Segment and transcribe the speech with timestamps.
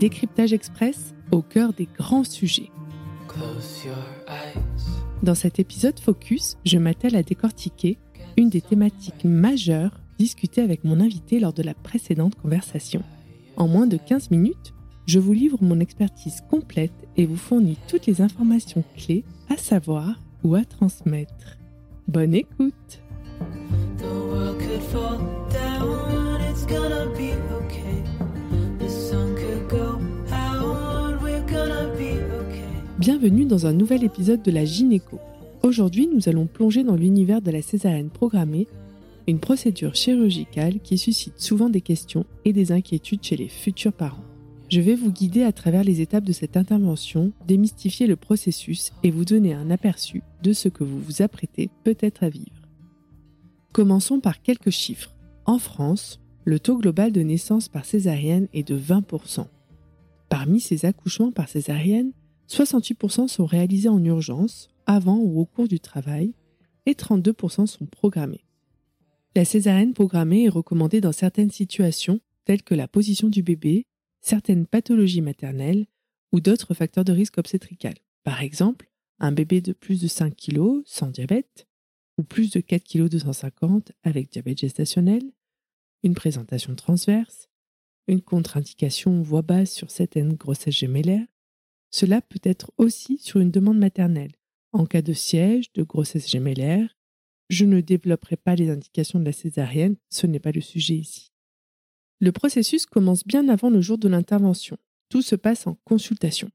[0.00, 2.70] Décryptage Express au cœur des grands sujets.
[5.22, 7.98] Dans cet épisode Focus, je m'attelle à décortiquer
[8.38, 13.02] une des thématiques majeures discutées avec mon invité lors de la précédente conversation.
[13.58, 14.72] En moins de 15 minutes,
[15.04, 20.18] je vous livre mon expertise complète et vous fournis toutes les informations clés à savoir
[20.42, 21.58] ou à transmettre.
[22.08, 23.02] Bonne écoute
[33.10, 35.18] Bienvenue dans un nouvel épisode de la Gynéco.
[35.64, 38.68] Aujourd'hui, nous allons plonger dans l'univers de la césarienne programmée,
[39.26, 44.22] une procédure chirurgicale qui suscite souvent des questions et des inquiétudes chez les futurs parents.
[44.68, 49.10] Je vais vous guider à travers les étapes de cette intervention, démystifier le processus et
[49.10, 52.62] vous donner un aperçu de ce que vous vous apprêtez peut-être à vivre.
[53.72, 55.16] Commençons par quelques chiffres.
[55.46, 59.46] En France, le taux global de naissance par césarienne est de 20%.
[60.28, 62.12] Parmi ces accouchements par césarienne,
[62.50, 66.34] 68% sont réalisés en urgence, avant ou au cours du travail,
[66.84, 68.44] et 32% sont programmés.
[69.36, 73.86] La césarienne programmée est recommandée dans certaines situations, telles que la position du bébé,
[74.20, 75.86] certaines pathologies maternelles
[76.32, 77.94] ou d'autres facteurs de risque obstétrical.
[78.24, 81.68] Par exemple, un bébé de plus de 5 kg sans diabète,
[82.18, 85.22] ou plus de 4 kg 250 avec diabète gestationnel,
[86.02, 87.48] une présentation transverse,
[88.08, 91.26] une contre-indication voix basse sur certaines grossesses gémellaires.
[91.90, 94.36] Cela peut être aussi sur une demande maternelle.
[94.72, 96.96] En cas de siège, de grossesse gémellaire,
[97.48, 101.32] je ne développerai pas les indications de la césarienne, ce n'est pas le sujet ici.
[102.20, 104.78] Le processus commence bien avant le jour de l'intervention.
[105.08, 106.50] Tout se passe en consultation.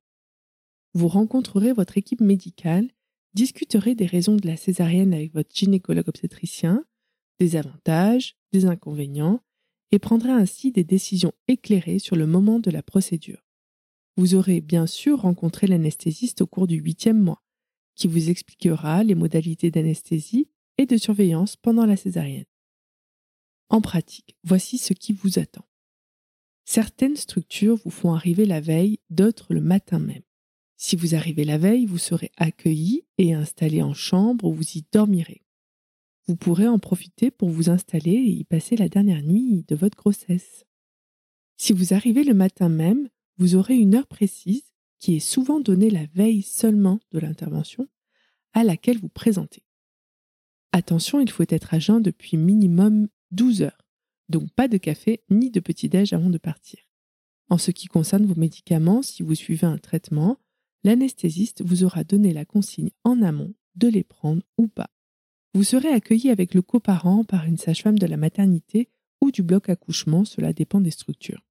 [0.94, 2.90] Vous rencontrerez votre équipe médicale,
[3.34, 6.86] discuterez des raisons de la césarienne avec votre gynécologue obstétricien,
[7.40, 9.42] des avantages, des inconvénients,
[9.92, 13.45] et prendrez ainsi des décisions éclairées sur le moment de la procédure.
[14.18, 17.44] Vous aurez bien sûr rencontré l'anesthésiste au cours du huitième mois,
[17.96, 22.46] qui vous expliquera les modalités d'anesthésie et de surveillance pendant la césarienne.
[23.70, 25.66] En pratique, voici ce qui vous attend.
[26.66, 30.24] Certaines structures vous font arriver la veille, d'autres le matin même.
[30.78, 34.86] Si vous arrivez la veille, vous serez accueilli et installé en chambre où vous y
[34.92, 35.44] dormirez.
[36.28, 39.98] Vous pourrez en profiter pour vous installer et y passer la dernière nuit de votre
[39.98, 40.66] grossesse.
[41.58, 44.64] Si vous arrivez le matin même, vous aurez une heure précise,
[45.00, 47.88] qui est souvent donnée la veille seulement de l'intervention,
[48.54, 49.64] à laquelle vous présentez.
[50.72, 53.86] Attention, il faut être à jeun depuis minimum 12 heures.
[54.30, 56.80] Donc pas de café ni de petit-déj avant de partir.
[57.50, 60.40] En ce qui concerne vos médicaments, si vous suivez un traitement,
[60.84, 64.90] l'anesthésiste vous aura donné la consigne en amont de les prendre ou pas.
[65.54, 68.90] Vous serez accueilli avec le coparent par une sage-femme de la maternité
[69.22, 71.45] ou du bloc accouchement, cela dépend des structures.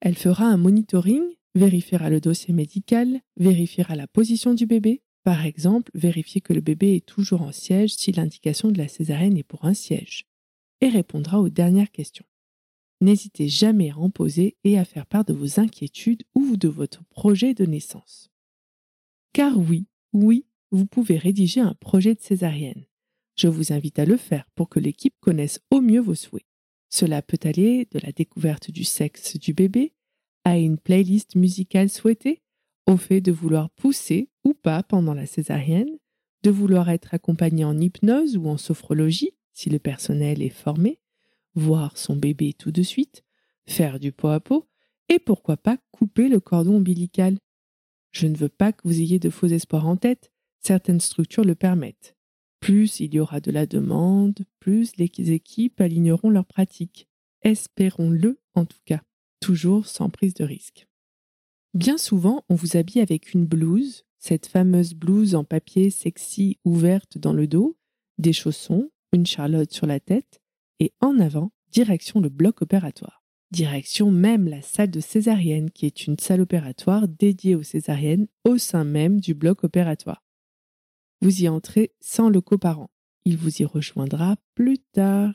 [0.00, 1.22] Elle fera un monitoring,
[1.54, 6.96] vérifiera le dossier médical, vérifiera la position du bébé, par exemple, vérifier que le bébé
[6.96, 10.26] est toujours en siège si l'indication de la césarienne est pour un siège
[10.80, 12.24] et répondra aux dernières questions.
[13.02, 17.04] N'hésitez jamais à en poser et à faire part de vos inquiétudes ou de votre
[17.10, 18.30] projet de naissance.
[19.32, 22.86] Car oui, oui, vous pouvez rédiger un projet de césarienne.
[23.36, 26.44] Je vous invite à le faire pour que l'équipe connaisse au mieux vos souhaits.
[26.90, 29.94] Cela peut aller de la découverte du sexe du bébé
[30.44, 32.42] à une playlist musicale souhaitée,
[32.86, 35.98] au fait de vouloir pousser ou pas pendant la césarienne,
[36.42, 41.00] de vouloir être accompagné en hypnose ou en sophrologie, si le personnel est formé,
[41.54, 43.22] voir son bébé tout de suite,
[43.66, 44.68] faire du pot à pot,
[45.08, 47.38] et pourquoi pas couper le cordon ombilical.
[48.10, 51.54] Je ne veux pas que vous ayez de faux espoirs en tête, certaines structures le
[51.54, 52.16] permettent.
[52.60, 57.08] Plus il y aura de la demande, plus les équipes aligneront leurs pratiques.
[57.42, 59.02] Espérons-le en tout cas,
[59.40, 60.86] toujours sans prise de risque.
[61.72, 67.16] Bien souvent, on vous habille avec une blouse, cette fameuse blouse en papier sexy ouverte
[67.16, 67.78] dans le dos,
[68.18, 70.40] des chaussons, une charlotte sur la tête,
[70.80, 73.22] et en avant, direction le bloc opératoire.
[73.50, 78.58] Direction même la salle de césarienne, qui est une salle opératoire dédiée aux césariennes au
[78.58, 80.22] sein même du bloc opératoire.
[81.20, 82.90] Vous y entrez sans le coparent.
[83.24, 85.34] Il vous y rejoindra plus tard.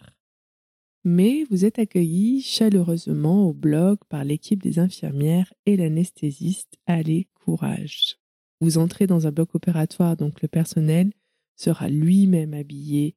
[1.04, 6.78] Mais vous êtes accueilli chaleureusement au bloc par l'équipe des infirmières et l'anesthésiste.
[6.88, 8.18] Allez, courage.
[8.62, 11.12] Vous entrez dans un bloc opératoire, donc le personnel
[11.56, 13.16] sera lui-même habillé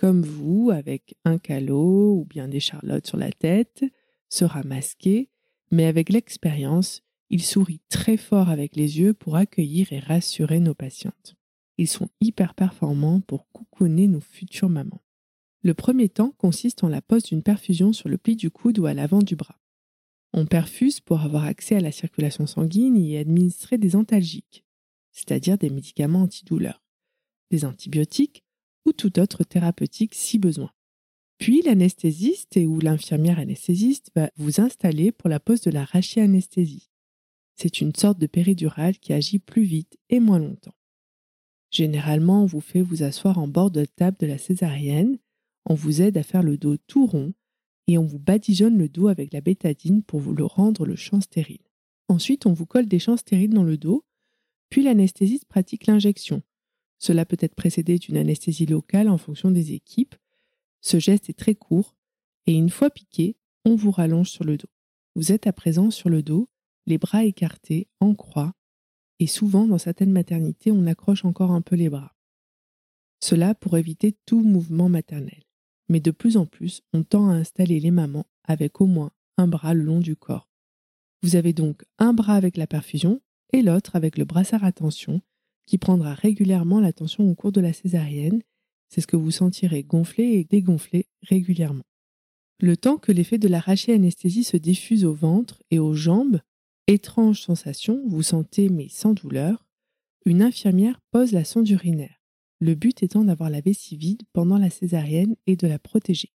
[0.00, 3.84] comme vous, avec un calot ou bien des charlottes sur la tête,
[4.30, 5.28] sera masqué,
[5.70, 10.72] mais avec l'expérience, il sourit très fort avec les yeux pour accueillir et rassurer nos
[10.72, 11.36] patientes.
[11.80, 15.00] Ils sont hyper performants pour coucouner nos futures mamans.
[15.62, 18.84] Le premier temps consiste en la pose d'une perfusion sur le pli du coude ou
[18.84, 19.58] à l'avant du bras.
[20.34, 24.62] On perfuse pour avoir accès à la circulation sanguine et administrer des antalgiques,
[25.10, 26.82] c'est-à-dire des médicaments antidouleurs,
[27.50, 28.44] des antibiotiques
[28.84, 30.72] ou tout autre thérapeutique si besoin.
[31.38, 36.90] Puis l'anesthésiste et ou l'infirmière anesthésiste va vous installer pour la pose de la rachianesthésie.
[37.56, 40.74] C'est une sorte de péridurale qui agit plus vite et moins longtemps.
[41.70, 45.18] Généralement, on vous fait vous asseoir en bord de table de la césarienne,
[45.66, 47.32] on vous aide à faire le dos tout rond
[47.86, 51.20] et on vous badigeonne le dos avec la bétadine pour vous le rendre le champ
[51.20, 51.60] stérile.
[52.08, 54.04] Ensuite, on vous colle des champs stériles dans le dos,
[54.68, 56.42] puis l'anesthésiste pratique l'injection.
[56.98, 60.14] Cela peut être précédé d'une anesthésie locale en fonction des équipes.
[60.80, 61.96] Ce geste est très court
[62.46, 64.68] et une fois piqué, on vous rallonge sur le dos.
[65.14, 66.48] Vous êtes à présent sur le dos,
[66.86, 68.54] les bras écartés, en croix,
[69.20, 72.16] et souvent dans certaines maternités, on accroche encore un peu les bras.
[73.22, 75.44] Cela pour éviter tout mouvement maternel.
[75.88, 79.46] Mais de plus en plus, on tend à installer les mamans avec au moins un
[79.46, 80.48] bras le long du corps.
[81.22, 83.20] Vous avez donc un bras avec la perfusion
[83.52, 85.20] et l'autre avec le brassard à tension
[85.66, 88.42] qui prendra régulièrement la tension au cours de la césarienne.
[88.88, 91.84] C'est ce que vous sentirez gonfler et dégonfler régulièrement.
[92.58, 96.40] Le temps que l'effet de la anesthésie se diffuse au ventre et aux jambes,
[96.90, 99.64] Étrange sensation, vous sentez mais sans douleur,
[100.24, 102.20] une infirmière pose la sonde urinaire,
[102.58, 106.32] le but étant d'avoir la vessie vide pendant la césarienne et de la protéger.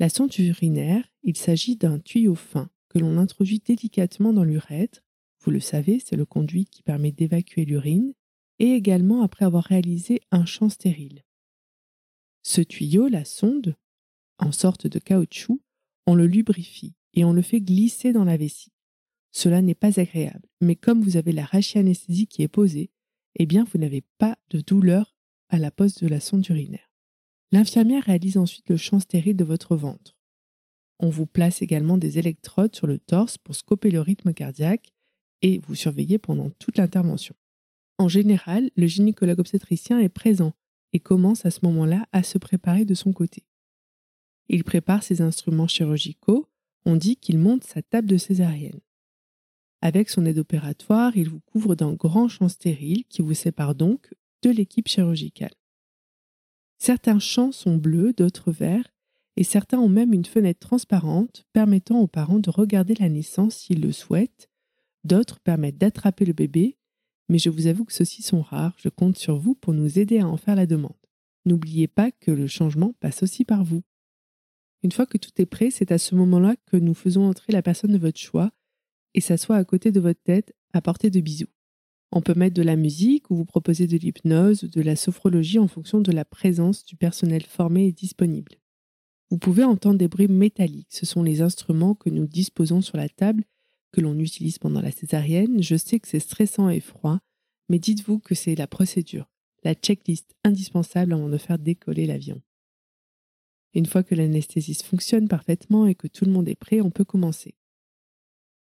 [0.00, 5.04] La sonde urinaire, il s'agit d'un tuyau fin que l'on introduit délicatement dans l'urètre,
[5.44, 8.12] vous le savez, c'est le conduit qui permet d'évacuer l'urine,
[8.58, 11.22] et également après avoir réalisé un champ stérile.
[12.42, 13.76] Ce tuyau, la sonde,
[14.38, 15.62] en sorte de caoutchouc,
[16.08, 18.72] on le lubrifie et on le fait glisser dans la vessie.
[19.32, 22.90] Cela n'est pas agréable, mais comme vous avez la rachianesthésie qui est posée,
[23.36, 25.14] eh bien vous n'avez pas de douleur
[25.48, 26.90] à la pose de la sonde urinaire.
[27.52, 30.16] L'infirmière réalise ensuite le champ stérile de votre ventre.
[30.98, 34.92] On vous place également des électrodes sur le torse pour scoper le rythme cardiaque
[35.42, 37.34] et vous surveiller pendant toute l'intervention.
[37.98, 40.52] En général, le gynécologue obstétricien est présent
[40.92, 43.44] et commence à ce moment-là à se préparer de son côté.
[44.48, 46.48] Il prépare ses instruments chirurgicaux,
[46.84, 48.80] on dit qu'il monte sa table de césarienne.
[49.82, 54.14] Avec son aide opératoire, il vous couvre d'un grand champ stérile qui vous sépare donc
[54.42, 55.54] de l'équipe chirurgicale.
[56.78, 58.90] Certains champs sont bleus, d'autres verts,
[59.36, 63.80] et certains ont même une fenêtre transparente permettant aux parents de regarder la naissance s'ils
[63.80, 64.50] le souhaitent,
[65.04, 66.76] d'autres permettent d'attraper le bébé,
[67.28, 70.18] mais je vous avoue que ceux-ci sont rares, je compte sur vous pour nous aider
[70.18, 70.92] à en faire la demande.
[71.46, 73.82] N'oubliez pas que le changement passe aussi par vous.
[74.82, 77.62] Une fois que tout est prêt, c'est à ce moment-là que nous faisons entrer la
[77.62, 78.50] personne de votre choix
[79.14, 81.48] et s'assoit à côté de votre tête à portée de bisous.
[82.12, 85.58] On peut mettre de la musique ou vous proposer de l'hypnose ou de la sophrologie
[85.58, 88.56] en fonction de la présence du personnel formé et disponible.
[89.30, 93.08] Vous pouvez entendre des bruits métalliques, ce sont les instruments que nous disposons sur la
[93.08, 93.44] table
[93.92, 95.62] que l'on utilise pendant la césarienne.
[95.62, 97.20] Je sais que c'est stressant et froid,
[97.68, 99.28] mais dites-vous que c'est la procédure,
[99.62, 102.40] la checklist indispensable avant de faire décoller l'avion.
[103.72, 107.04] Une fois que l'anesthésiste fonctionne parfaitement et que tout le monde est prêt, on peut
[107.04, 107.54] commencer.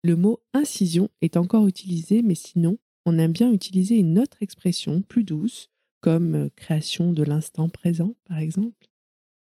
[0.04, 5.00] Le mot incision est encore utilisé, mais sinon, on aime bien utiliser une autre expression
[5.00, 5.70] plus douce,
[6.02, 8.90] comme euh, création de l'instant présent, par exemple,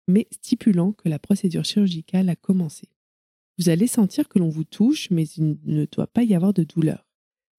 [0.08, 2.88] mais stipulant que la procédure chirurgicale a commencé.
[3.60, 6.64] Vous allez sentir que l'on vous touche, mais il ne doit pas y avoir de
[6.64, 7.06] douleur.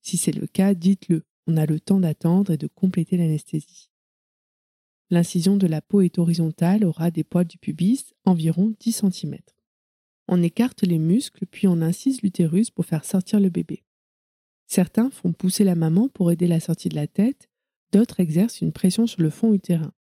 [0.00, 1.26] Si c'est le cas, dites-le.
[1.46, 3.90] On a le temps d'attendre et de compléter l'anesthésie.
[5.10, 9.36] L'incision de la peau est horizontale, aura des poils du pubis, environ 10 cm.
[10.28, 13.84] On écarte les muscles puis on incise l'utérus pour faire sortir le bébé.
[14.66, 17.48] Certains font pousser la maman pour aider la sortie de la tête,
[17.92, 19.92] d'autres exercent une pression sur le fond utérin.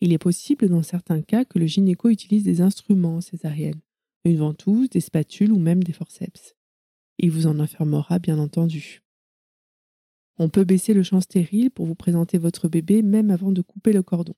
[0.00, 3.80] Il est possible dans certains cas que le gynéco utilise des instruments césariennes,
[4.24, 6.54] une ventouse, des spatules ou même des forceps.
[7.18, 9.02] Il vous en informera bien entendu.
[10.38, 13.92] On peut baisser le champ stérile pour vous présenter votre bébé même avant de couper
[13.92, 14.34] le cordon.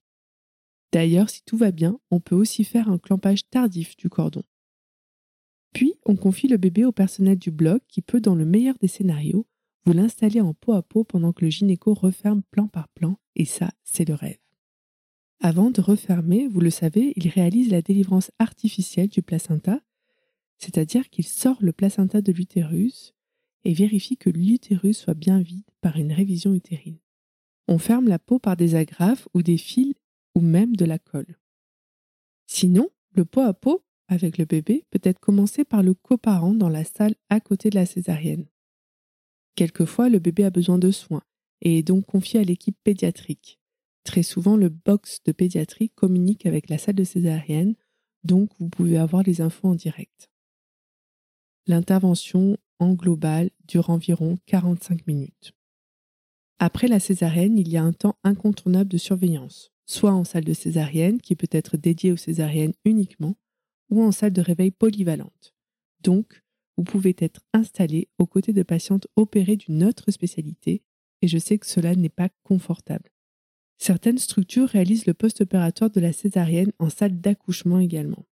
[0.92, 4.44] D'ailleurs, si tout va bien, on peut aussi faire un clampage tardif du cordon.
[5.78, 8.88] Puis, on confie le bébé au personnel du bloc qui peut, dans le meilleur des
[8.88, 9.46] scénarios,
[9.84, 13.44] vous l'installer en peau à peau pendant que le gynéco referme plan par plan, et
[13.44, 14.40] ça, c'est le rêve.
[15.38, 19.80] Avant de refermer, vous le savez, il réalise la délivrance artificielle du placenta,
[20.56, 23.14] c'est-à-dire qu'il sort le placenta de l'utérus
[23.62, 26.98] et vérifie que l'utérus soit bien vide par une révision utérine.
[27.68, 29.94] On ferme la peau par des agrafes ou des fils
[30.34, 31.38] ou même de la colle.
[32.48, 36.68] Sinon, le pot à peau avec le bébé peut être commencé par le coparent dans
[36.68, 38.46] la salle à côté de la césarienne.
[39.54, 41.22] Quelquefois, le bébé a besoin de soins
[41.60, 43.58] et est donc confié à l'équipe pédiatrique.
[44.04, 47.74] Très souvent, le box de pédiatrie communique avec la salle de césarienne,
[48.24, 50.30] donc vous pouvez avoir les infos en direct.
[51.66, 55.52] L'intervention en global dure environ 45 minutes.
[56.58, 60.54] Après la césarienne, il y a un temps incontournable de surveillance, soit en salle de
[60.54, 63.36] césarienne, qui peut être dédiée aux césariennes uniquement,
[63.90, 65.54] ou en salle de réveil polyvalente.
[66.02, 66.42] Donc,
[66.76, 70.82] vous pouvez être installé aux côtés de patientes opérées d'une autre spécialité,
[71.22, 73.10] et je sais que cela n'est pas confortable.
[73.78, 78.26] Certaines structures réalisent le post-opératoire de la césarienne en salle d'accouchement également.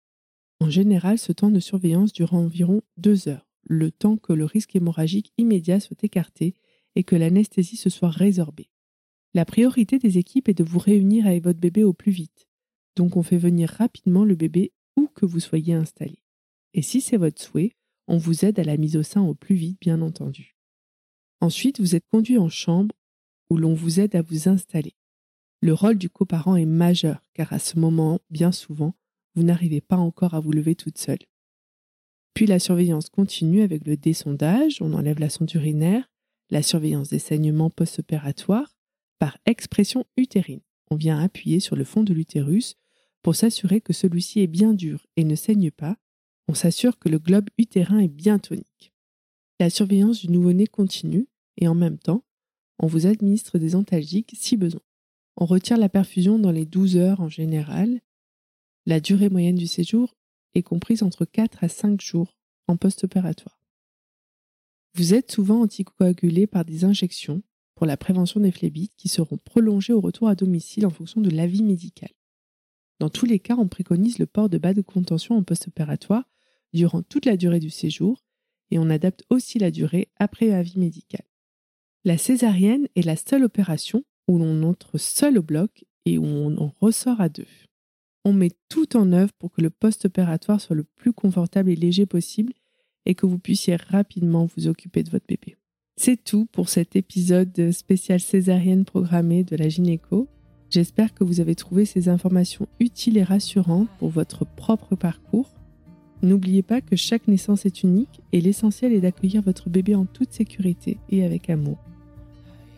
[0.60, 4.75] En général, ce temps de surveillance dure environ deux heures, le temps que le risque
[4.76, 6.54] hémorragique immédiat soit écarté
[6.94, 8.70] et que l'anesthésie se soit résorbée.
[9.34, 12.46] La priorité des équipes est de vous réunir avec votre bébé au plus vite,
[12.96, 14.72] donc on fait venir rapidement le bébé
[15.14, 16.22] que vous soyez installé.
[16.74, 17.72] Et si c'est votre souhait,
[18.08, 20.56] on vous aide à la mise au sein au plus vite, bien entendu.
[21.40, 22.94] Ensuite, vous êtes conduit en chambre
[23.50, 24.94] où l'on vous aide à vous installer.
[25.60, 28.94] Le rôle du coparent est majeur car à ce moment, bien souvent,
[29.34, 31.18] vous n'arrivez pas encore à vous lever toute seule.
[32.34, 36.10] Puis la surveillance continue avec le désondage, on enlève la sonde urinaire,
[36.50, 38.76] la surveillance des saignements post-opératoires
[39.18, 40.60] par expression utérine.
[40.90, 42.76] On vient appuyer sur le fond de l'utérus
[43.26, 45.97] pour s'assurer que celui-ci est bien dur et ne saigne pas.
[46.47, 48.92] On s'assure que le globe utérin est bien tonique.
[49.59, 52.23] La surveillance du nouveau-né continue et en même temps,
[52.78, 54.80] on vous administre des antalgiques si besoin.
[55.37, 58.00] On retire la perfusion dans les 12 heures en général.
[58.87, 60.14] La durée moyenne du séjour
[60.54, 63.61] est comprise entre 4 à 5 jours en post-opératoire.
[64.95, 67.42] Vous êtes souvent anticoagulé par des injections
[67.75, 71.30] pour la prévention des phlébites qui seront prolongées au retour à domicile en fonction de
[71.30, 72.11] l'avis médical.
[72.98, 76.24] Dans tous les cas, on préconise le port de bas de contention en post-opératoire
[76.72, 78.22] durant toute la durée du séjour
[78.70, 81.22] et on adapte aussi la durée après avis médical.
[82.04, 86.56] La césarienne est la seule opération où l'on entre seul au bloc et où on
[86.58, 87.46] en ressort à deux.
[88.24, 92.06] On met tout en œuvre pour que le post-opératoire soit le plus confortable et léger
[92.06, 92.52] possible
[93.04, 95.56] et que vous puissiez rapidement vous occuper de votre bébé.
[95.96, 100.28] C'est tout pour cet épisode spécial césarienne programmée de la gynéco.
[100.70, 105.50] J'espère que vous avez trouvé ces informations utiles et rassurantes pour votre propre parcours.
[106.23, 110.32] N'oubliez pas que chaque naissance est unique et l'essentiel est d'accueillir votre bébé en toute
[110.32, 111.78] sécurité et avec amour.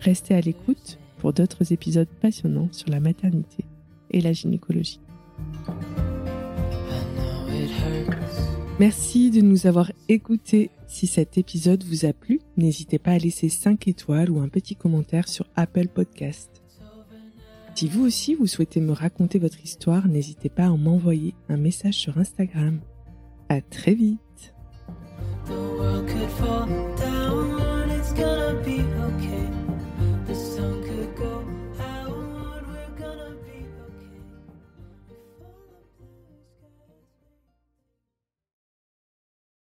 [0.00, 3.64] Restez à l'écoute pour d'autres épisodes passionnants sur la maternité
[4.10, 5.00] et la gynécologie.
[8.78, 10.70] Merci de nous avoir écoutés.
[10.86, 14.76] Si cet épisode vous a plu, n'hésitez pas à laisser 5 étoiles ou un petit
[14.76, 16.62] commentaire sur Apple Podcast.
[17.78, 21.94] Si vous aussi vous souhaitez me raconter votre histoire, n'hésitez pas à m'envoyer un message
[21.94, 22.80] sur Instagram.
[23.48, 24.52] À très vite.